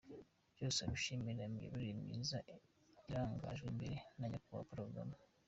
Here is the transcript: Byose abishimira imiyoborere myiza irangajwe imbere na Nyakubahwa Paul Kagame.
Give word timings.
Byose 0.55 0.79
abishimira 0.85 1.41
imiyoborere 1.49 1.91
myiza 2.01 2.37
irangajwe 3.09 3.65
imbere 3.73 3.95
na 4.17 4.25
Nyakubahwa 4.29 4.67
Paul 4.69 4.79
Kagame. 4.87 5.15